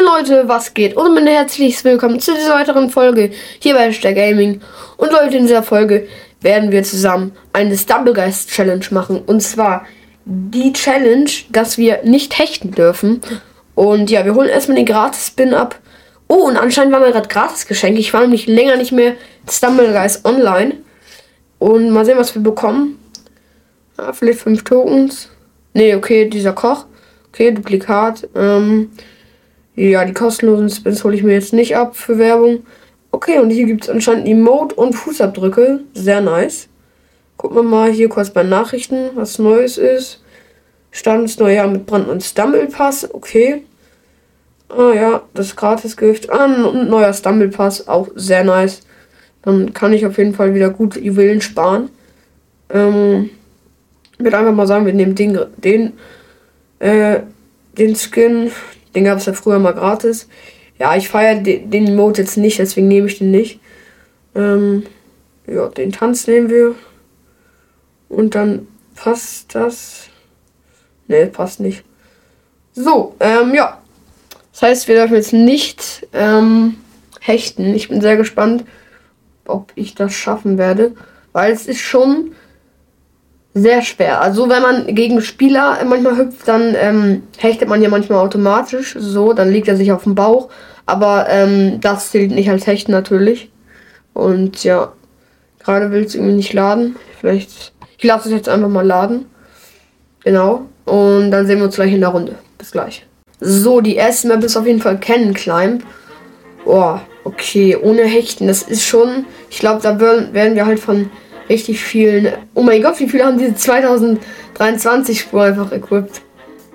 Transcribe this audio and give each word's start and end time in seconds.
Moin 0.00 0.24
Leute, 0.24 0.48
was 0.48 0.72
geht? 0.72 0.96
Und 0.96 1.18
ein 1.18 1.26
herzliches 1.26 1.84
Willkommen 1.84 2.20
zu 2.20 2.32
dieser 2.32 2.54
weiteren 2.54 2.88
Folge 2.88 3.32
hier 3.58 3.74
bei 3.74 3.86
Hashtag 3.86 4.14
Gaming. 4.14 4.62
Und 4.96 5.12
Leute, 5.12 5.36
in 5.36 5.42
dieser 5.42 5.62
Folge 5.62 6.06
werden 6.40 6.70
wir 6.70 6.84
zusammen 6.84 7.32
eine 7.52 7.76
Stumblegeist 7.76 8.50
Challenge 8.50 8.84
machen. 8.92 9.20
Und 9.20 9.42
zwar 9.42 9.84
die 10.24 10.72
Challenge, 10.72 11.28
dass 11.50 11.76
wir 11.76 12.02
nicht 12.04 12.38
hechten 12.38 12.70
dürfen. 12.70 13.20
Und 13.74 14.10
ja, 14.10 14.24
wir 14.24 14.34
holen 14.34 14.48
erstmal 14.48 14.76
den 14.76 14.86
Gratis-Spin 14.86 15.52
ab. 15.52 15.78
Oh, 16.28 16.46
und 16.46 16.56
anscheinend 16.56 16.92
war 16.92 17.00
mir 17.00 17.12
gerade 17.12 17.28
Gratis-Geschenk. 17.28 17.98
Ich 17.98 18.14
war 18.14 18.22
nämlich 18.22 18.46
länger 18.46 18.76
nicht 18.76 18.92
mehr 18.92 19.14
Stumblegeist 19.50 20.24
online. 20.24 20.76
Und 21.58 21.90
mal 21.90 22.06
sehen, 22.06 22.16
was 22.16 22.34
wir 22.34 22.42
bekommen. 22.42 22.98
Ja, 23.98 24.14
vielleicht 24.14 24.40
fünf 24.40 24.64
Tokens. 24.64 25.28
Nee, 25.74 25.94
okay, 25.94 26.26
dieser 26.26 26.52
Koch. 26.52 26.86
Okay, 27.32 27.50
Duplikat. 27.52 28.28
Ähm, 28.34 28.90
ja, 29.88 30.04
die 30.04 30.12
kostenlosen 30.12 30.68
Spins 30.68 31.04
hole 31.04 31.16
ich 31.16 31.22
mir 31.22 31.32
jetzt 31.32 31.52
nicht 31.52 31.76
ab 31.76 31.96
für 31.96 32.18
Werbung. 32.18 32.64
Okay, 33.12 33.38
und 33.38 33.50
hier 33.50 33.66
gibt 33.66 33.84
es 33.84 33.90
anscheinend 33.90 34.28
Emote 34.28 34.74
und 34.74 34.92
Fußabdrücke. 34.92 35.80
Sehr 35.94 36.20
nice. 36.20 36.68
Gucken 37.36 37.56
wir 37.56 37.62
mal 37.62 37.90
hier 37.90 38.08
kurz 38.08 38.30
bei 38.30 38.42
Nachrichten, 38.42 39.10
was 39.14 39.38
Neues 39.38 39.78
ist. 39.78 40.22
Stand 40.90 41.24
das 41.24 41.38
neue 41.38 41.56
Jahr 41.56 41.68
mit 41.68 41.86
Brand 41.86 42.08
und 42.08 42.22
Stumble 42.22 42.66
Pass. 42.66 43.08
Okay. 43.14 43.64
Ah 44.68 44.92
ja, 44.94 45.22
das 45.34 45.56
Gratis-Gift. 45.56 46.30
Ah, 46.30 46.44
und 46.44 46.90
neuer 46.90 47.12
Stumble 47.14 47.48
Pass. 47.48 47.88
Auch 47.88 48.08
sehr 48.14 48.44
nice. 48.44 48.82
Dann 49.42 49.72
kann 49.72 49.92
ich 49.92 50.04
auf 50.04 50.18
jeden 50.18 50.34
Fall 50.34 50.54
wieder 50.54 50.70
gut 50.70 50.96
Juwelen 50.96 51.40
sparen. 51.40 51.88
Ähm, 52.68 53.30
ich 54.18 54.24
würde 54.24 54.36
einfach 54.36 54.52
mal 54.52 54.66
sagen, 54.66 54.84
wir 54.84 54.92
nehmen 54.92 55.14
den, 55.14 55.38
den, 55.56 55.94
äh, 56.78 57.20
den 57.78 57.96
Skin. 57.96 58.50
Den 58.94 59.04
gab 59.04 59.18
es 59.18 59.26
ja 59.26 59.32
früher 59.32 59.58
mal 59.58 59.74
gratis. 59.74 60.28
Ja, 60.78 60.96
ich 60.96 61.08
feiere 61.08 61.40
den, 61.40 61.70
den 61.70 61.94
Mode 61.94 62.22
jetzt 62.22 62.36
nicht, 62.36 62.58
deswegen 62.58 62.88
nehme 62.88 63.06
ich 63.06 63.18
den 63.18 63.30
nicht. 63.30 63.60
Ähm, 64.34 64.84
ja, 65.46 65.68
den 65.68 65.92
Tanz 65.92 66.26
nehmen 66.26 66.48
wir. 66.48 66.74
Und 68.08 68.34
dann 68.34 68.66
passt 68.94 69.54
das. 69.54 70.08
Ne, 71.06 71.26
passt 71.26 71.60
nicht. 71.60 71.84
So, 72.72 73.14
ähm, 73.20 73.54
ja. 73.54 73.80
Das 74.52 74.62
heißt, 74.62 74.88
wir 74.88 74.96
dürfen 74.96 75.14
jetzt 75.14 75.32
nicht 75.32 76.06
ähm, 76.12 76.76
hechten. 77.20 77.74
Ich 77.74 77.88
bin 77.88 78.00
sehr 78.00 78.16
gespannt, 78.16 78.64
ob 79.44 79.72
ich 79.74 79.94
das 79.94 80.12
schaffen 80.14 80.58
werde. 80.58 80.94
Weil 81.32 81.52
es 81.52 81.66
ist 81.66 81.80
schon 81.80 82.32
sehr 83.54 83.82
schwer. 83.82 84.20
Also 84.20 84.48
wenn 84.48 84.62
man 84.62 84.94
gegen 84.94 85.20
Spieler 85.20 85.78
manchmal 85.84 86.16
hüpft, 86.16 86.46
dann 86.46 86.74
ähm, 86.76 87.22
hechtet 87.38 87.68
man 87.68 87.82
ja 87.82 87.88
manchmal 87.88 88.20
automatisch. 88.20 88.96
So, 88.98 89.32
dann 89.32 89.50
liegt 89.50 89.68
er 89.68 89.76
sich 89.76 89.92
auf 89.92 90.04
dem 90.04 90.14
Bauch. 90.14 90.48
Aber 90.86 91.28
ähm, 91.28 91.80
das 91.80 92.10
zählt 92.10 92.30
nicht 92.30 92.50
als 92.50 92.66
Hechten 92.66 92.92
natürlich. 92.92 93.50
Und 94.14 94.64
ja, 94.64 94.92
gerade 95.58 95.90
will 95.90 96.04
es 96.04 96.14
irgendwie 96.14 96.34
nicht 96.34 96.52
laden. 96.52 96.96
Vielleicht, 97.18 97.72
ich 97.98 98.04
lasse 98.04 98.28
es 98.28 98.34
jetzt 98.34 98.48
einfach 98.48 98.68
mal 98.68 98.86
laden. 98.86 99.26
Genau. 100.24 100.66
Und 100.84 101.30
dann 101.30 101.46
sehen 101.46 101.58
wir 101.58 101.66
uns 101.66 101.76
gleich 101.76 101.92
in 101.92 102.00
der 102.00 102.10
Runde. 102.10 102.36
Bis 102.58 102.72
gleich. 102.72 103.06
So, 103.40 103.80
die 103.80 103.96
erste 103.96 104.28
Map 104.28 104.44
ist 104.44 104.56
auf 104.56 104.66
jeden 104.66 104.80
Fall 104.80 104.98
Cannon 105.00 105.34
Climb. 105.34 105.82
Boah, 106.64 107.00
okay, 107.24 107.76
ohne 107.80 108.02
Hechten. 108.02 108.46
Das 108.46 108.62
ist 108.62 108.84
schon, 108.84 109.24
ich 109.48 109.58
glaube, 109.58 109.80
da 109.82 109.98
werden 109.98 110.54
wir 110.54 110.66
halt 110.66 110.78
von 110.78 111.10
richtig 111.50 111.80
vielen. 111.80 112.32
Oh 112.54 112.62
mein 112.62 112.80
Gott, 112.80 112.98
wie 113.00 113.08
viele 113.08 113.26
haben 113.26 113.36
diese 113.36 113.54
2023 113.54 115.20
Spur 115.20 115.42
einfach 115.42 115.72
equipped? 115.72 116.22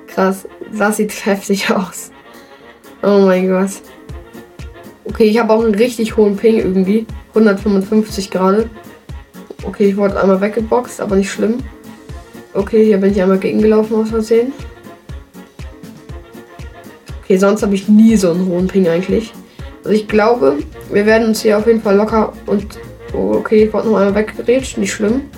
Krass, 0.08 0.48
das 0.72 0.98
sieht 0.98 1.26
heftig 1.26 1.72
aus. 1.72 2.12
Oh 3.02 3.22
mein 3.26 3.48
Gott. 3.48 3.72
Okay, 5.06 5.24
ich 5.24 5.40
habe 5.40 5.54
auch 5.54 5.64
einen 5.64 5.76
richtig 5.76 6.18
hohen 6.18 6.36
Ping 6.36 6.58
irgendwie. 6.58 7.06
155 7.30 8.30
gerade. 8.30 8.70
Okay, 9.64 9.90
ich 9.90 9.98
wurde 9.98 10.20
einmal 10.22 10.42
weggeboxt, 10.42 11.02
aber 11.02 11.16
nicht 11.16 11.32
schlimm. 11.32 11.58
Okay, 12.54 12.86
hier 12.86 12.98
bin 12.98 13.12
ich 13.12 13.22
einmal 13.22 13.40
gegengelaufen 13.40 13.96
aus 13.96 14.10
Versehen. 14.10 14.54
Okay, 17.24 17.38
sonst 17.38 17.64
habe 17.64 17.76
ich 17.76 17.88
nie 17.88 18.16
so 18.16 18.32
einen 18.32 18.48
hohen 18.48 18.68
Ping 18.68 18.88
eigentlich. 18.88 19.34
Also 19.84 19.96
ich 19.96 20.08
glaube, 20.08 20.58
wir 20.92 21.06
werden 21.06 21.30
uns 21.30 21.42
hier 21.42 21.58
auf 21.58 21.68
jeden 21.68 21.82
Fall 21.82 21.96
locker 21.96 22.34
und 22.46 22.80
Oh, 23.16 23.36
okay, 23.36 23.66
ich 23.66 23.74
wollte 23.74 23.88
noch 23.88 23.98
einmal 23.98 24.16
weggerätscht, 24.16 24.78
nicht 24.78 24.94
schlimm. 24.94 25.30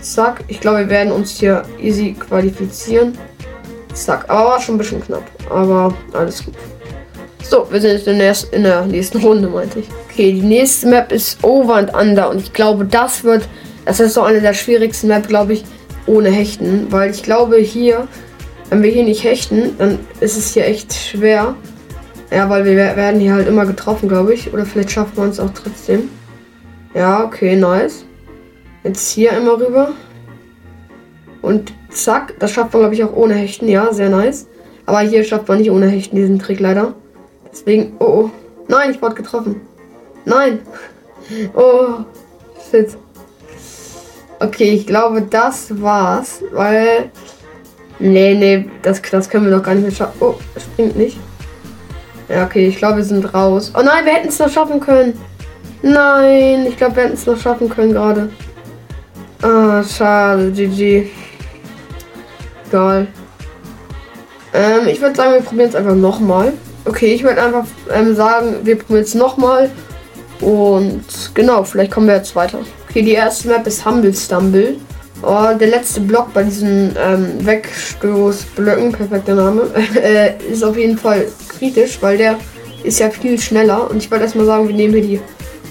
Zack, 0.00 0.44
ich 0.48 0.60
glaube, 0.60 0.78
wir 0.80 0.88
werden 0.88 1.12
uns 1.12 1.32
hier 1.32 1.62
easy 1.80 2.14
qualifizieren. 2.18 3.18
Zack, 3.92 4.24
aber 4.28 4.50
war 4.50 4.60
schon 4.60 4.76
ein 4.76 4.78
bisschen 4.78 5.02
knapp. 5.02 5.24
Aber 5.50 5.94
alles 6.12 6.44
gut. 6.44 6.54
So, 7.42 7.66
wir 7.70 7.80
sind 7.80 7.92
jetzt 7.92 8.08
in 8.08 8.18
der, 8.18 8.34
in 8.52 8.62
der 8.62 8.86
nächsten 8.86 9.18
Runde, 9.18 9.48
meinte 9.48 9.80
ich. 9.80 9.86
Okay, 10.10 10.32
die 10.32 10.42
nächste 10.42 10.88
Map 10.88 11.12
ist 11.12 11.42
Over 11.44 11.76
and 11.76 11.94
Under. 11.94 12.30
Und 12.30 12.40
ich 12.40 12.52
glaube, 12.52 12.84
das 12.84 13.24
wird, 13.24 13.48
das 13.84 14.00
ist 14.00 14.14
so 14.14 14.22
eine 14.22 14.40
der 14.40 14.54
schwierigsten 14.54 15.08
Map, 15.08 15.28
glaube 15.28 15.54
ich, 15.54 15.64
ohne 16.06 16.30
Hechten. 16.30 16.86
Weil 16.90 17.10
ich 17.10 17.22
glaube, 17.22 17.58
hier, 17.58 18.08
wenn 18.70 18.82
wir 18.82 18.90
hier 18.90 19.04
nicht 19.04 19.22
hechten, 19.22 19.76
dann 19.78 19.98
ist 20.20 20.36
es 20.36 20.54
hier 20.54 20.66
echt 20.66 20.92
schwer. 20.92 21.54
Ja, 22.30 22.50
weil 22.50 22.64
wir 22.64 22.74
werden 22.74 23.20
hier 23.20 23.34
halt 23.34 23.46
immer 23.46 23.66
getroffen, 23.66 24.08
glaube 24.08 24.34
ich. 24.34 24.52
Oder 24.52 24.66
vielleicht 24.66 24.90
schaffen 24.90 25.16
wir 25.16 25.24
uns 25.24 25.38
auch 25.38 25.50
trotzdem. 25.54 26.10
Ja, 26.94 27.24
okay, 27.24 27.56
nice. 27.56 28.04
Jetzt 28.84 29.10
hier 29.10 29.32
einmal 29.32 29.56
rüber. 29.56 29.92
Und 31.42 31.72
zack, 31.90 32.34
das 32.38 32.52
schafft 32.52 32.72
man, 32.72 32.82
glaube 32.82 32.94
ich, 32.94 33.04
auch 33.04 33.14
ohne 33.14 33.34
Hechten. 33.34 33.68
Ja, 33.68 33.92
sehr 33.92 34.08
nice. 34.08 34.46
Aber 34.86 35.00
hier 35.00 35.24
schafft 35.24 35.48
man 35.48 35.58
nicht 35.58 35.70
ohne 35.70 35.88
Hechten 35.88 36.16
diesen 36.16 36.38
Trick 36.38 36.60
leider. 36.60 36.94
Deswegen, 37.50 37.94
oh, 37.98 38.04
oh. 38.04 38.30
Nein, 38.68 38.90
ich 38.90 39.02
wurde 39.02 39.14
getroffen. 39.14 39.60
Nein. 40.24 40.60
Oh, 41.56 42.04
shit. 42.70 42.96
Okay, 44.38 44.70
ich 44.74 44.86
glaube, 44.86 45.22
das 45.22 45.80
war's, 45.82 46.40
weil... 46.52 47.10
Nee, 47.98 48.34
nee, 48.34 48.70
das, 48.82 49.02
das 49.02 49.28
können 49.28 49.46
wir 49.46 49.56
doch 49.56 49.64
gar 49.64 49.74
nicht 49.74 49.82
mehr 49.82 49.90
schaffen. 49.90 50.16
Oh, 50.20 50.34
springt 50.56 50.96
nicht. 50.96 51.18
Ja, 52.28 52.44
okay, 52.44 52.68
ich 52.68 52.76
glaube, 52.76 52.98
wir 52.98 53.04
sind 53.04 53.34
raus. 53.34 53.72
Oh 53.76 53.82
nein, 53.82 54.04
wir 54.04 54.12
hätten 54.12 54.28
es 54.28 54.38
noch 54.38 54.48
schaffen 54.48 54.78
können. 54.78 55.18
Nein, 55.82 56.66
ich 56.66 56.76
glaube, 56.76 56.96
wir 56.96 57.02
hätten 57.04 57.14
es 57.14 57.26
noch 57.26 57.38
schaffen 57.38 57.68
können 57.68 57.92
gerade. 57.92 58.30
Ah, 59.42 59.82
schade, 59.82 60.50
GG. 60.50 61.08
Egal. 62.68 63.06
Ähm, 64.52 64.88
ich 64.88 65.00
würde 65.00 65.14
sagen, 65.14 65.34
wir 65.34 65.42
probieren 65.42 65.68
es 65.68 65.74
einfach 65.74 65.94
nochmal. 65.94 66.52
Okay, 66.84 67.14
ich 67.14 67.22
würde 67.22 67.42
einfach 67.42 67.66
ähm, 67.92 68.14
sagen, 68.14 68.56
wir 68.62 68.78
probieren 68.78 69.04
es 69.04 69.14
nochmal. 69.14 69.70
Und 70.40 71.04
genau, 71.34 71.64
vielleicht 71.64 71.92
kommen 71.92 72.06
wir 72.06 72.16
jetzt 72.16 72.34
weiter. 72.34 72.60
Okay, 72.88 73.02
die 73.02 73.12
erste 73.12 73.48
Map 73.48 73.66
ist 73.66 73.84
Humble 73.84 74.14
Stumble. 74.14 74.76
Oh, 75.22 75.48
der 75.58 75.68
letzte 75.68 76.00
Block 76.00 76.32
bei 76.34 76.42
diesen 76.42 76.94
ähm, 77.02 77.44
Wegstoßblöcken, 77.44 78.92
perfekter 78.92 79.34
Name, 79.34 79.62
äh, 80.02 80.34
ist 80.50 80.62
auf 80.62 80.76
jeden 80.76 80.98
Fall 80.98 81.26
kritisch, 81.48 81.98
weil 82.00 82.18
der 82.18 82.38
ist 82.84 83.00
ja 83.00 83.10
viel 83.10 83.38
schneller. 83.40 83.90
Und 83.90 83.98
ich 83.98 84.10
wollte 84.10 84.24
erstmal 84.24 84.46
sagen, 84.46 84.68
wir 84.68 84.74
nehmen 84.74 84.94
hier 84.94 85.02
die 85.02 85.20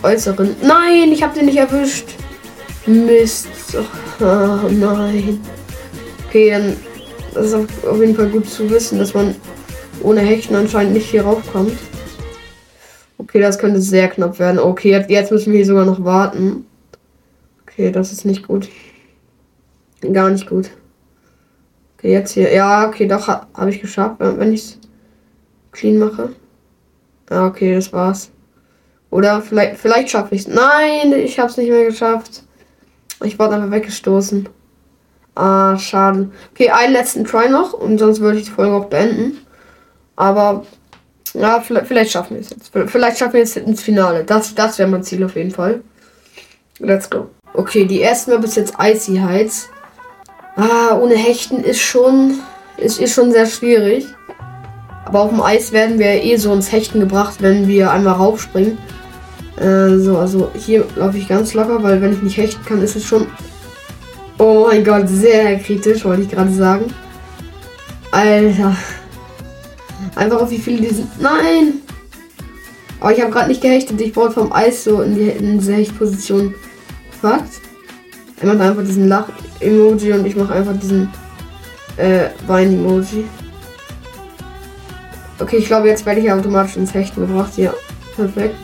äußeren. 0.06 0.56
Nein, 0.62 1.12
ich 1.12 1.24
habe 1.24 1.34
den 1.34 1.48
nicht 1.48 1.58
erwischt. 1.58 2.10
Mist. 2.86 3.48
Oh, 4.20 4.70
nein. 4.70 5.42
Okay, 6.28 6.52
dann 6.52 6.78
das 7.36 7.48
ist 7.48 7.54
auf 7.54 8.00
jeden 8.00 8.16
Fall 8.16 8.30
gut 8.30 8.50
zu 8.50 8.70
wissen, 8.70 8.98
dass 8.98 9.14
man 9.14 9.36
ohne 10.02 10.22
Hechten 10.22 10.56
anscheinend 10.56 10.94
nicht 10.94 11.10
hier 11.10 11.24
raufkommt. 11.24 11.78
Okay, 13.18 13.42
das 13.42 13.60
könnte 13.60 13.82
sehr 13.82 14.08
knapp 14.08 14.40
werden. 14.40 14.60
Okay, 14.60 15.04
jetzt 15.10 15.32
müssen 15.32 15.52
wir 15.52 15.58
hier 15.58 15.66
sogar 15.66 15.86
noch 15.86 16.04
warten. 16.06 16.66
Okay, 17.64 17.92
das 17.92 18.14
ist 18.14 18.24
nicht 18.24 18.48
gut. 18.48 18.70
Gar 20.00 20.30
nicht 20.30 20.48
gut. 20.48 20.70
Okay, 21.98 22.14
jetzt 22.14 22.32
hier. 22.32 22.54
Ja, 22.54 22.88
okay, 22.88 23.06
doch 23.08 23.28
habe 23.28 23.70
ich 23.70 23.82
geschafft, 23.82 24.16
wenn 24.20 24.54
ich 24.54 24.62
es 24.62 24.80
clean 25.72 25.98
mache. 25.98 26.34
Ja, 27.30 27.48
okay, 27.48 27.76
das 27.76 27.92
war's. 27.92 28.32
Oder 29.16 29.42
vielleicht, 29.42 29.78
vielleicht 29.78 30.10
schaffe 30.10 30.36
ich 30.36 30.42
es. 30.42 30.48
Nein, 30.50 31.14
ich 31.14 31.40
habe 31.40 31.50
es 31.50 31.56
nicht 31.56 31.70
mehr 31.70 31.86
geschafft. 31.86 32.44
Ich 33.24 33.40
wurde 33.40 33.56
einfach 33.56 33.72
weggestoßen. 33.72 34.50
Ah, 35.36 35.78
schade. 35.78 36.32
Okay, 36.52 36.70
einen 36.72 36.92
letzten 36.92 37.24
Try 37.24 37.48
noch 37.48 37.72
und 37.72 37.98
sonst 37.98 38.20
würde 38.20 38.40
ich 38.40 38.44
die 38.44 38.52
Folge 38.52 38.76
auch 38.76 38.90
beenden. 38.90 39.38
Aber 40.18 40.66
ja, 41.34 41.62
vielleicht, 41.62 41.88
vielleicht 41.88 42.12
schaffen 42.12 42.36
wir 42.36 42.42
es 42.42 42.50
jetzt. 42.50 42.72
Vielleicht 42.88 43.18
schaffen 43.18 43.36
wir 43.36 43.44
es 43.44 43.56
ins 43.56 43.82
Finale. 43.82 44.26
Das, 44.26 44.54
das 44.54 44.78
wäre 44.80 44.90
mein 44.90 45.04
Ziel 45.04 45.24
auf 45.24 45.38
jeden 45.38 45.52
Fall. 45.52 45.80
Let's 46.80 47.10
go. 47.10 47.30
Okay, 47.54 47.86
die 47.86 48.02
erste 48.02 48.32
Map 48.32 48.44
ist 48.44 48.58
jetzt 48.58 48.74
Icy 48.78 49.20
Heights. 49.20 49.70
Ah, 50.58 50.98
ohne 51.00 51.16
Hechten 51.16 51.64
ist 51.64 51.80
schon, 51.80 52.40
ist, 52.76 53.00
ist 53.00 53.14
schon 53.14 53.32
sehr 53.32 53.46
schwierig. 53.46 54.08
Aber 55.06 55.22
auf 55.22 55.30
dem 55.30 55.42
Eis 55.42 55.72
werden 55.72 56.00
wir 56.00 56.22
eh 56.22 56.36
so 56.36 56.52
ins 56.52 56.74
Hechten 56.74 57.00
gebracht, 57.00 57.36
wenn 57.40 57.70
wir 57.70 57.92
einmal 57.92 58.16
raufspringen. 58.16 58.78
Äh, 59.58 59.98
so, 59.98 60.18
also 60.18 60.52
hier 60.54 60.86
laufe 60.96 61.18
ich 61.18 61.28
ganz 61.28 61.54
locker, 61.54 61.82
weil 61.82 62.02
wenn 62.02 62.14
ich 62.14 62.22
nicht 62.22 62.38
hechten 62.38 62.66
kann, 62.66 62.82
ist 62.82 62.96
es 62.96 63.06
schon. 63.06 63.28
Oh 64.38 64.66
mein 64.68 64.84
Gott, 64.84 65.08
sehr 65.08 65.60
kritisch, 65.60 66.04
wollte 66.04 66.24
ich 66.24 66.30
gerade 66.30 66.52
sagen. 66.52 66.86
Alter. 68.12 68.76
Einfach 70.16 70.42
auf 70.42 70.52
wie 70.52 70.58
viele 70.58 70.82
die 70.82 70.94
sind. 70.94 71.22
Nein! 71.22 71.82
Aber 73.00 73.14
ich 73.14 73.22
habe 73.22 73.32
gerade 73.32 73.50
nicht 73.50 73.62
gehechtet. 73.62 74.00
Ich 74.02 74.16
wurde 74.16 74.34
vom 74.34 74.52
Eis 74.52 74.84
so 74.84 75.02
in, 75.02 75.16
die, 75.16 75.30
in 75.30 75.60
diese 75.60 75.74
Hechtposition 75.74 76.54
gefragt. 77.12 77.50
Er 78.42 78.48
macht 78.48 78.62
einfach 78.62 78.84
diesen 78.84 79.08
Lach-Emoji 79.08 80.14
und 80.14 80.26
ich 80.26 80.36
mache 80.36 80.54
einfach 80.54 80.78
diesen 80.78 81.10
äh, 81.98 82.30
Wein-Emoji. 82.48 83.26
Okay, 85.40 85.58
ich 85.58 85.68
glaube, 85.68 85.88
jetzt 85.88 86.06
werde 86.06 86.22
ich 86.22 86.32
automatisch 86.32 86.78
ins 86.78 86.94
Hechten 86.94 87.22
gebracht. 87.22 87.58
Ja, 87.58 87.74
perfekt. 88.16 88.56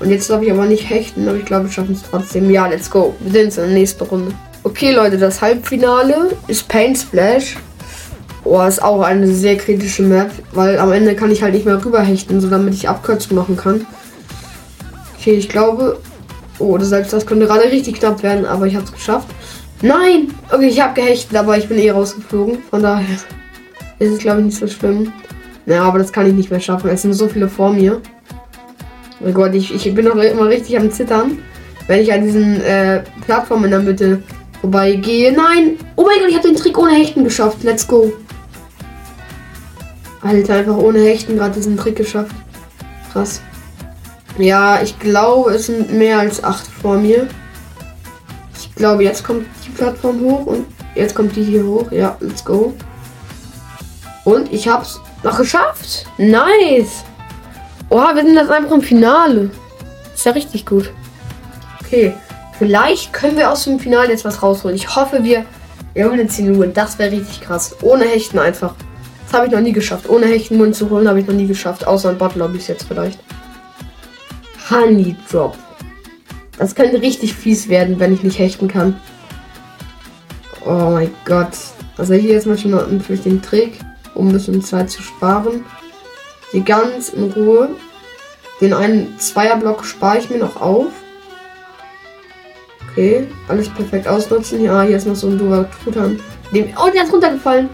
Und 0.00 0.10
jetzt 0.10 0.28
darf 0.28 0.42
ich 0.42 0.50
aber 0.50 0.66
nicht 0.66 0.88
hechten, 0.88 1.26
aber 1.28 1.38
ich 1.38 1.44
glaube, 1.44 1.64
wir 1.64 1.72
schaffen 1.72 1.94
es 1.94 2.02
trotzdem. 2.02 2.50
Ja, 2.50 2.66
let's 2.66 2.90
go. 2.90 3.14
Wir 3.20 3.32
sind 3.32 3.56
in 3.56 3.70
der 3.70 3.78
nächsten 3.78 4.04
Runde. 4.04 4.32
Okay, 4.62 4.92
Leute, 4.92 5.16
das 5.16 5.40
Halbfinale 5.40 6.36
ist 6.48 6.68
Paint 6.68 6.98
Splash. 6.98 7.56
Oh, 8.44 8.62
ist 8.62 8.82
auch 8.82 9.00
eine 9.02 9.26
sehr 9.26 9.56
kritische 9.56 10.02
Map, 10.02 10.30
weil 10.52 10.78
am 10.78 10.92
Ende 10.92 11.16
kann 11.16 11.30
ich 11.30 11.42
halt 11.42 11.54
nicht 11.54 11.66
mehr 11.66 11.84
rüberhechten, 11.84 12.40
so 12.40 12.48
damit 12.48 12.74
ich 12.74 12.88
Abkürzung 12.88 13.36
machen 13.36 13.56
kann. 13.56 13.86
Okay, 15.18 15.32
ich 15.32 15.48
glaube. 15.48 15.98
Oh, 16.58 16.78
selbst 16.78 17.12
das 17.12 17.26
könnte 17.26 17.46
gerade 17.46 17.64
richtig 17.64 17.98
knapp 17.98 18.22
werden, 18.22 18.46
aber 18.46 18.66
ich 18.66 18.74
habe 18.76 18.84
es 18.86 18.92
geschafft. 18.92 19.28
Nein! 19.82 20.28
Okay, 20.50 20.68
ich 20.68 20.80
habe 20.80 20.94
gehechtet, 20.94 21.36
aber 21.36 21.58
ich 21.58 21.68
bin 21.68 21.78
eh 21.78 21.90
rausgeflogen. 21.90 22.58
Von 22.70 22.82
daher 22.82 23.04
ist 23.98 24.12
es, 24.12 24.18
glaube 24.18 24.40
ich, 24.40 24.46
nicht 24.46 24.58
so 24.58 24.66
schlimm. 24.66 25.12
Ja, 25.66 25.82
aber 25.82 25.98
das 25.98 26.12
kann 26.12 26.26
ich 26.26 26.32
nicht 26.32 26.50
mehr 26.50 26.60
schaffen. 26.60 26.88
Es 26.88 27.02
sind 27.02 27.12
so 27.12 27.28
viele 27.28 27.48
vor 27.48 27.72
mir. 27.72 28.00
Oh 29.26 29.32
Gott, 29.32 29.54
ich, 29.54 29.74
ich 29.74 29.92
bin 29.92 30.04
noch 30.04 30.14
immer 30.14 30.46
richtig 30.46 30.78
am 30.78 30.90
Zittern, 30.92 31.38
wenn 31.88 32.00
ich 32.00 32.12
an 32.12 32.22
diesen 32.22 32.60
äh, 32.62 33.02
Plattform 33.24 33.64
in 33.64 33.72
der 33.72 33.80
Mitte 33.80 34.22
vorbeigehe. 34.60 35.32
Nein! 35.32 35.78
Oh 35.96 36.04
mein 36.06 36.20
Gott, 36.20 36.28
ich 36.28 36.36
habe 36.36 36.46
den 36.46 36.56
Trick 36.56 36.78
ohne 36.78 36.92
Hechten 36.92 37.24
geschafft. 37.24 37.64
Let's 37.64 37.88
go. 37.88 38.12
Alter, 40.22 40.54
einfach 40.54 40.76
ohne 40.76 41.00
Hechten 41.00 41.36
gerade 41.36 41.54
diesen 41.54 41.76
Trick 41.76 41.96
geschafft. 41.96 42.36
Krass. 43.12 43.40
Ja, 44.38 44.80
ich 44.82 44.96
glaube, 45.00 45.54
es 45.54 45.66
sind 45.66 45.92
mehr 45.92 46.20
als 46.20 46.44
acht 46.44 46.66
vor 46.66 46.96
mir. 46.98 47.26
Ich 48.56 48.74
glaube, 48.76 49.02
jetzt 49.02 49.24
kommt 49.24 49.46
die 49.66 49.70
Plattform 49.70 50.20
hoch 50.20 50.46
und 50.46 50.66
jetzt 50.94 51.14
kommt 51.16 51.34
die 51.34 51.42
hier 51.42 51.64
hoch. 51.64 51.90
Ja, 51.90 52.16
let's 52.20 52.44
go. 52.44 52.74
Und 54.24 54.52
ich 54.52 54.68
hab's 54.68 55.00
noch 55.24 55.38
geschafft. 55.38 56.06
Nice. 56.16 57.04
Oha, 57.88 58.14
wir 58.14 58.22
sind 58.22 58.34
jetzt 58.34 58.50
einfach 58.50 58.72
im 58.72 58.82
Finale. 58.82 59.50
Ist 60.14 60.26
ja 60.26 60.32
richtig 60.32 60.66
gut. 60.66 60.90
Okay. 61.80 62.14
Vielleicht 62.58 63.12
können 63.12 63.36
wir 63.36 63.50
aus 63.50 63.64
dem 63.64 63.78
Finale 63.78 64.10
jetzt 64.10 64.24
was 64.24 64.42
rausholen. 64.42 64.76
Ich 64.76 64.96
hoffe, 64.96 65.22
wir 65.22 65.44
holen 65.96 66.28
10 66.28 66.56
Uhr. 66.56 66.66
Das 66.66 66.98
wäre 66.98 67.12
richtig 67.12 67.42
krass. 67.42 67.76
Ohne 67.82 68.04
Hechten 68.04 68.38
einfach. 68.38 68.74
Das 69.26 69.34
habe 69.34 69.46
ich 69.46 69.52
noch 69.52 69.60
nie 69.60 69.72
geschafft. 69.72 70.08
Ohne 70.08 70.26
Hechten 70.26 70.56
Mund 70.56 70.74
zu 70.74 70.88
holen 70.90 71.08
habe 71.08 71.20
ich 71.20 71.26
noch 71.26 71.34
nie 71.34 71.46
geschafft. 71.46 71.86
Außer 71.86 72.10
in 72.10 72.18
Bot-Lobbys 72.18 72.68
jetzt 72.68 72.86
vielleicht. 72.88 73.20
Honey 74.70 75.14
Drop. 75.30 75.56
Das 76.58 76.74
könnte 76.74 77.02
richtig 77.02 77.34
fies 77.34 77.68
werden, 77.68 78.00
wenn 78.00 78.14
ich 78.14 78.22
nicht 78.22 78.38
hechten 78.38 78.68
kann. 78.68 78.98
Oh 80.64 80.90
mein 80.90 81.14
Gott. 81.24 81.52
Also 81.98 82.14
hier 82.14 82.38
ist 82.38 82.46
mal 82.46 82.58
schon 82.58 82.72
natürlich 82.72 83.22
den 83.22 83.42
Trick, 83.42 83.78
um 84.14 84.28
ein 84.28 84.32
bisschen 84.32 84.62
Zeit 84.62 84.90
zu 84.90 85.02
sparen. 85.02 85.64
Hier 86.50 86.62
ganz 86.62 87.08
in 87.10 87.32
Ruhe. 87.32 87.70
Den 88.60 88.72
einen 88.72 89.18
Zweierblock 89.18 89.84
spare 89.84 90.18
ich 90.18 90.30
mir 90.30 90.38
noch 90.38 90.60
auf. 90.60 90.86
Okay, 92.90 93.28
alles 93.48 93.68
perfekt 93.68 94.08
ausnutzen. 94.08 94.62
Ja, 94.62 94.82
hier 94.82 94.96
ist 94.96 95.06
noch 95.06 95.16
so 95.16 95.26
ein 95.28 95.38
Dual 95.38 95.68
Truthahn. 95.84 96.18
Oh, 96.52 96.90
der 96.94 97.04
ist 97.04 97.12
runtergefallen. 97.12 97.68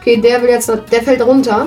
Okay, 0.00 0.16
der 0.16 0.42
will 0.42 0.48
jetzt, 0.48 0.68
der 0.68 1.02
fällt 1.02 1.22
runter. 1.22 1.66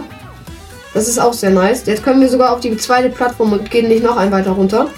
Das 0.93 1.07
ist 1.07 1.19
auch 1.19 1.33
sehr 1.33 1.51
nice. 1.51 1.85
Jetzt 1.85 2.03
können 2.03 2.19
wir 2.19 2.29
sogar 2.29 2.53
auf 2.53 2.59
die 2.59 2.75
zweite 2.77 3.09
Plattform 3.09 3.53
und 3.53 3.71
gehen 3.71 3.87
nicht 3.87 4.03
noch 4.03 4.17
ein 4.17 4.31
weiter 4.31 4.51
runter. 4.51 4.89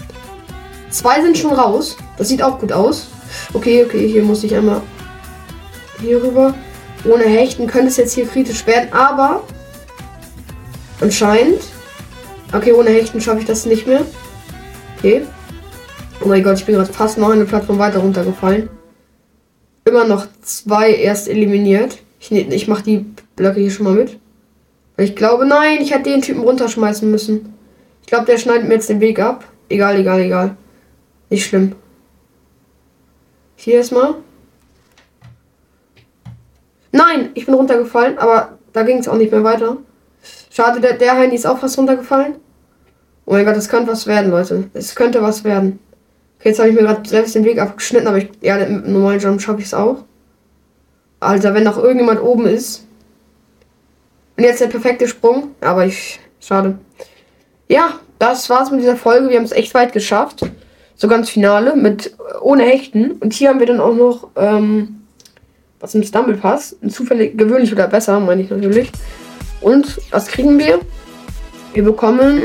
Zwei 0.90 1.22
sind 1.22 1.38
schon 1.38 1.54
raus. 1.54 1.98
Das 2.18 2.30
sieht 2.30 2.42
auch 2.42 2.60
gut 2.60 2.72
aus. 2.72 3.10
Okay, 3.54 3.84
okay, 3.86 4.08
hier 4.08 4.24
muss 4.24 4.44
ich 4.44 4.56
einmal 4.56 4.82
hier 6.00 6.24
rüber. 6.24 6.54
Ohne 7.04 7.26
Hechten 7.26 7.68
könnte 7.68 7.88
es 7.88 7.98
jetzt 7.98 8.14
hier 8.14 8.26
kritisch 8.26 8.66
werden, 8.66 8.92
aber 8.92 9.44
Anscheinend. 11.02 11.62
Okay, 12.54 12.72
ohne 12.72 12.90
Hechten 12.90 13.20
schaffe 13.20 13.40
ich 13.40 13.46
das 13.46 13.66
nicht 13.66 13.86
mehr. 13.88 14.06
Okay. 14.98 15.24
Oh 16.24 16.28
mein 16.28 16.44
Gott, 16.44 16.58
ich 16.58 16.66
bin 16.66 16.76
gerade 16.76 16.92
fast 16.92 17.18
noch 17.18 17.30
eine 17.30 17.46
Plattform 17.46 17.80
weiter 17.80 18.00
runtergefallen. 18.00 18.70
Immer 19.86 20.06
noch 20.06 20.28
zwei 20.42 20.94
erst 20.94 21.28
eliminiert. 21.28 22.00
Ich, 22.20 22.32
ne, 22.32 22.42
ich 22.42 22.68
mache 22.68 22.84
die 22.84 23.06
Blöcke 23.36 23.60
hier 23.60 23.72
schon 23.72 23.86
mal 23.86 23.94
mit. 23.94 24.18
Ich 24.98 25.16
glaube, 25.16 25.46
nein, 25.46 25.80
ich 25.82 25.94
hätte 25.94 26.10
den 26.10 26.22
Typen 26.22 26.42
runterschmeißen 26.42 27.10
müssen. 27.12 27.54
Ich 28.02 28.08
glaube, 28.08 28.26
der 28.26 28.38
schneidet 28.38 28.68
mir 28.68 28.76
jetzt 28.76 28.90
den 28.90 29.02
Weg 29.02 29.20
ab. 29.20 29.44
Egal, 29.68 30.00
egal, 30.00 30.22
egal. 30.22 30.58
Nicht 31.30 31.46
schlimm. 31.46 31.76
Hier 33.58 33.76
erstmal. 33.76 34.16
Nein, 36.92 37.32
ich 37.34 37.46
bin 37.46 37.56
runtergefallen, 37.56 38.18
aber 38.18 38.58
da 38.72 38.84
ging 38.84 39.00
es 39.00 39.08
auch 39.08 39.18
nicht 39.18 39.32
mehr 39.32 39.44
weiter. 39.44 39.78
Schade, 40.56 40.80
der, 40.80 40.94
der 40.94 41.18
Heini 41.18 41.36
ist 41.36 41.46
auch 41.46 41.58
fast 41.58 41.78
runtergefallen. 41.78 42.36
Oh 43.26 43.34
mein 43.34 43.44
Gott, 43.44 43.58
das 43.58 43.68
könnte 43.68 43.92
was 43.92 44.08
werden, 44.08 44.32
Leute. 44.32 44.70
Es 44.74 44.96
könnte 44.96 45.22
was 45.22 45.44
werden. 45.44 45.80
Okay, 46.40 46.50
jetzt 46.50 46.60
habe 46.60 46.70
ich 46.70 46.76
mir 46.76 46.84
gerade 46.84 47.10
selbst 47.10 47.36
den 47.36 47.44
Weg 47.44 47.60
abgeschnitten, 47.60 48.08
aber 48.08 48.20
ich, 48.20 48.30
ja, 48.40 48.56
mit 48.58 48.70
dem 48.70 48.94
normalen 48.94 49.20
Jump 49.20 49.42
schaffe 49.42 49.60
ich 49.60 49.66
es 49.66 49.74
auch. 49.74 50.06
Alter, 51.20 51.54
wenn 51.54 51.64
noch 51.64 51.78
irgendjemand 51.78 52.22
oben 52.22 52.46
ist. 52.46 52.88
Und 54.38 54.46
jetzt 54.46 54.62
der 54.62 54.68
perfekte 54.68 55.10
Sprung. 55.10 55.56
Aber 55.60 55.86
ich. 55.86 56.22
Schade. 56.40 56.78
Ja, 57.68 58.00
das 58.18 58.50
war's 58.50 58.72
mit 58.72 58.80
dieser 58.80 58.96
Folge. 58.96 59.30
Wir 59.30 59.38
haben 59.38 59.46
es 59.46 59.52
echt 59.52 59.74
weit 59.74 59.92
geschafft. 59.92 60.50
So 60.96 61.10
ganz 61.10 61.30
Finale 61.30 61.76
mit 61.76 62.16
ohne 62.40 62.64
Hechten. 62.64 63.12
Und 63.14 63.34
hier 63.34 63.50
haben 63.50 63.60
wir 63.60 63.68
dann 63.68 63.82
auch 63.82 63.96
noch 63.96 64.30
ähm, 64.38 65.02
was 65.82 65.96
im 65.96 66.04
Stumble 66.04 66.38
Pass. 66.38 66.78
Zufällig 66.88 67.38
gewöhnlich 67.38 67.74
oder 67.74 67.90
besser, 67.90 68.22
meine 68.22 68.42
ich 68.42 68.50
natürlich. 68.50 68.90
Und 69.66 70.00
was 70.12 70.28
kriegen 70.28 70.60
wir? 70.60 70.80
Wir 71.74 71.84
bekommen 71.84 72.40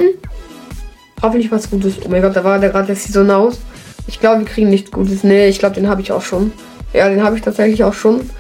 hoffentlich 1.21 1.53
was 1.53 1.69
Gutes. 1.69 1.97
Oh 2.03 2.09
mein 2.09 2.23
Gott, 2.23 2.35
da 2.35 2.43
war 2.43 2.59
der 2.59 2.71
gerade 2.71 2.87
der 2.87 2.97
Season 2.97 3.31
aus. 3.31 3.59
Ich 4.07 4.21
glaube, 4.21 4.39
wir 4.39 4.47
kriegen 4.47 4.71
nichts 4.71 4.91
Gutes. 4.91 5.23
Nee, 5.23 5.49
ich 5.49 5.59
glaube, 5.59 5.75
den 5.75 5.87
habe 5.87 6.01
ich 6.01 6.13
auch 6.13 6.23
schon. 6.23 6.51
Ja, 6.95 7.11
den 7.11 7.23
habe 7.23 7.37
ich 7.37 7.43
tatsächlich 7.43 7.85
auch 7.85 7.93
schon. 7.93 8.31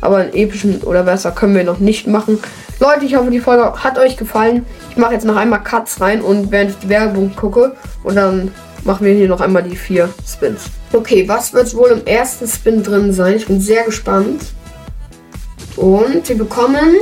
Aber 0.00 0.16
einen 0.16 0.32
epischen 0.32 0.80
oder 0.84 1.02
besser 1.02 1.32
können 1.32 1.54
wir 1.54 1.64
noch 1.64 1.80
nicht 1.80 2.06
machen. 2.06 2.38
Leute, 2.78 3.04
ich 3.04 3.14
hoffe, 3.14 3.30
die 3.30 3.40
Folge 3.40 3.74
hat 3.84 3.98
euch 3.98 4.16
gefallen. 4.16 4.64
Ich 4.88 4.96
mache 4.96 5.12
jetzt 5.12 5.26
noch 5.26 5.36
einmal 5.36 5.62
Cuts 5.62 6.00
rein 6.00 6.22
und 6.22 6.50
während 6.50 6.70
ich 6.70 6.78
die 6.78 6.88
Werbung 6.88 7.36
gucke. 7.36 7.76
Und 8.04 8.14
dann 8.14 8.52
machen 8.84 9.04
wir 9.04 9.12
hier 9.12 9.28
noch 9.28 9.42
einmal 9.42 9.64
die 9.64 9.76
vier 9.76 10.08
Spins. 10.26 10.62
Okay, 10.94 11.28
was 11.28 11.52
wird 11.52 11.74
wohl 11.74 11.90
im 11.90 12.06
ersten 12.06 12.48
Spin 12.48 12.82
drin 12.82 13.12
sein? 13.12 13.36
Ich 13.36 13.48
bin 13.48 13.60
sehr 13.60 13.84
gespannt. 13.84 14.46
Und 15.76 16.26
wir 16.26 16.38
bekommen 16.38 16.96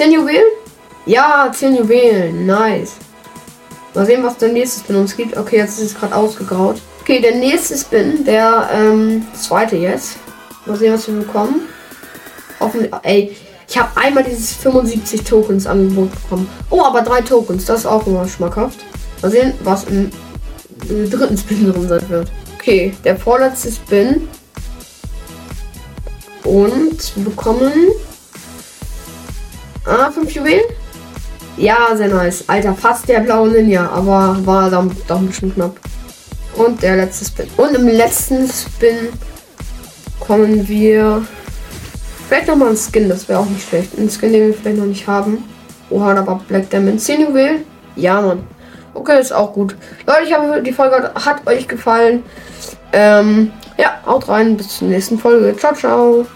10 0.00 0.12
Juwelen? 0.12 0.44
Ja, 1.04 1.52
10 1.52 1.76
Juwelen. 1.76 2.46
Nice. 2.46 2.92
Mal 3.94 4.06
sehen, 4.06 4.22
was 4.22 4.38
der 4.38 4.48
nächste 4.48 4.80
Spin 4.80 4.96
uns 4.96 5.14
gibt. 5.14 5.36
Okay, 5.36 5.58
jetzt 5.58 5.78
ist 5.78 5.92
es 5.92 5.94
gerade 5.94 6.16
ausgegraut. 6.16 6.80
Okay, 7.02 7.20
der 7.20 7.34
nächste 7.34 7.76
Spin, 7.76 8.24
der 8.24 8.70
ähm, 8.72 9.26
zweite 9.34 9.76
jetzt. 9.76 10.16
Mal 10.64 10.78
sehen, 10.78 10.94
was 10.94 11.06
wir 11.06 11.16
bekommen. 11.16 11.68
Hoffentlich. 12.60 12.90
Ey, 13.02 13.36
ich 13.68 13.78
habe 13.78 13.90
einmal 13.94 14.24
dieses 14.24 14.54
75 14.54 15.22
Tokens 15.22 15.66
Angebot 15.66 16.10
bekommen. 16.12 16.48
Oh, 16.70 16.82
aber 16.82 17.02
drei 17.02 17.20
Tokens. 17.20 17.66
Das 17.66 17.80
ist 17.80 17.86
auch 17.86 18.06
immer 18.06 18.26
schmackhaft. 18.26 18.78
Mal 19.20 19.30
sehen, 19.30 19.52
was 19.64 19.84
im, 19.84 20.10
im 20.88 21.10
dritten 21.10 21.36
Spin 21.36 21.70
drin 21.70 21.88
sein 21.88 22.08
wird. 22.08 22.32
Okay, 22.54 22.94
der 23.04 23.18
vorletzte 23.18 23.70
Spin. 23.70 24.26
Und 26.44 27.16
wir 27.16 27.24
bekommen 27.26 27.90
Ah, 29.90 30.08
5 30.08 30.30
Juwelen? 30.30 30.62
Ja, 31.56 31.96
sehr 31.96 32.06
nice. 32.06 32.44
Alter, 32.46 32.74
fast 32.74 33.08
der 33.08 33.20
blaue 33.20 33.48
Ninja, 33.50 33.90
aber 33.90 34.36
war 34.44 34.70
dann 34.70 34.96
doch 35.08 35.18
ein 35.18 35.26
bisschen 35.26 35.52
knapp. 35.52 35.74
Und 36.54 36.80
der 36.80 36.94
letzte 36.94 37.24
Spin. 37.24 37.48
Und 37.56 37.74
im 37.74 37.88
letzten 37.88 38.48
Spin 38.48 39.08
kommen 40.20 40.68
wir. 40.68 41.26
Vielleicht 42.28 42.46
nochmal 42.46 42.68
ein 42.68 42.76
Skin, 42.76 43.08
das 43.08 43.28
wäre 43.28 43.40
auch 43.40 43.46
nicht 43.46 43.68
schlecht. 43.68 43.98
Ein 43.98 44.08
Skin, 44.08 44.32
den 44.32 44.46
wir 44.46 44.54
vielleicht 44.54 44.78
noch 44.78 44.86
nicht 44.86 45.08
haben. 45.08 45.42
Oha, 45.90 46.14
da 46.14 46.24
war 46.24 46.40
Black 46.46 46.70
Diamond. 46.70 47.00
10 47.00 47.22
Juwelen? 47.22 47.64
Ja, 47.96 48.20
Mann. 48.20 48.46
Okay, 48.94 49.20
ist 49.20 49.32
auch 49.32 49.52
gut. 49.52 49.74
Leute, 50.06 50.22
ich 50.24 50.36
hoffe, 50.36 50.62
die 50.62 50.72
Folge 50.72 51.10
hat 51.16 51.44
euch 51.48 51.66
gefallen. 51.66 52.22
Ähm, 52.92 53.50
ja, 53.76 53.98
haut 54.06 54.28
rein. 54.28 54.56
Bis 54.56 54.78
zur 54.78 54.86
nächsten 54.86 55.18
Folge. 55.18 55.56
Ciao, 55.56 55.74
ciao. 55.74 56.26